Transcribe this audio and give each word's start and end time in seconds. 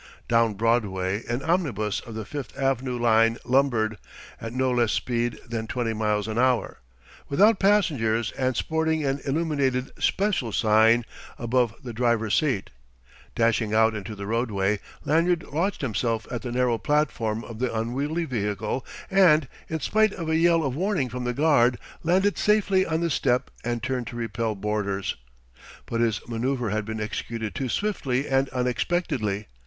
Down 0.27 0.55
Broadway 0.55 1.23
an 1.27 1.43
omnibus 1.43 1.99
of 1.99 2.15
the 2.15 2.25
Fifth 2.25 2.57
Avenue 2.57 2.97
line 2.97 3.37
lumbered, 3.45 3.99
at 4.41 4.51
no 4.51 4.71
less 4.71 4.93
speed 4.93 5.37
than 5.47 5.67
twenty 5.67 5.93
miles 5.93 6.27
an 6.27 6.39
hour, 6.39 6.79
without 7.29 7.59
passengers 7.59 8.31
and 8.31 8.55
sporting 8.57 9.05
an 9.05 9.21
illuminated 9.27 9.91
"Special" 9.99 10.51
sign 10.51 11.05
above 11.37 11.75
the 11.83 11.93
driver's 11.93 12.33
seat. 12.33 12.71
Dashing 13.35 13.75
out 13.75 13.93
into 13.93 14.15
the 14.15 14.25
roadway, 14.25 14.79
Lanyard 15.05 15.43
launched 15.43 15.81
himself 15.81 16.25
at 16.31 16.41
the 16.41 16.51
narrow 16.51 16.79
platform 16.79 17.43
of 17.43 17.59
the 17.59 17.71
unwieldy 17.71 18.25
vehicle 18.25 18.83
and, 19.11 19.47
in 19.69 19.79
spite 19.81 20.13
of 20.13 20.27
a 20.27 20.35
yell 20.35 20.63
of 20.65 20.75
warning 20.75 21.09
from 21.09 21.25
the 21.25 21.31
guard, 21.35 21.77
landed 22.01 22.39
safely 22.39 22.87
on 22.87 23.01
the 23.01 23.11
step 23.11 23.51
and 23.63 23.83
turned 23.83 24.07
to 24.07 24.15
repel 24.15 24.55
boarders. 24.55 25.15
But 25.85 26.01
his 26.01 26.21
manoeuvre 26.27 26.71
had 26.71 26.85
been 26.85 26.99
executed 26.99 27.53
too 27.53 27.69
swiftly 27.69 28.27
and 28.27 28.49
unexpectedly. 28.49 29.45